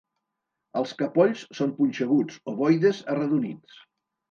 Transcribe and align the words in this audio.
Els 0.79 0.93
capolls 1.01 1.43
són 1.59 1.75
punxeguts, 1.83 2.41
ovoides, 2.55 3.05
arredonits. 3.17 3.81